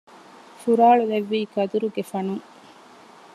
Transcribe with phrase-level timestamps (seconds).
[0.61, 2.45] ފުރާޅުލެއްވީ ކަދުރުގެ ފަނުން